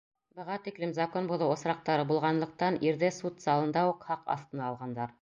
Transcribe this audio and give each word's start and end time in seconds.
Быға 0.37 0.53
тиклем 0.67 0.93
закон 0.99 1.29
боҙоу 1.33 1.53
осраҡтары 1.57 2.07
булғанлыҡтан, 2.13 2.83
ирҙе 2.91 3.15
суд 3.21 3.41
залында 3.47 3.89
уҡ 3.95 4.13
һаҡ 4.13 4.29
аҫтына 4.39 4.71
алғандар. 4.73 5.09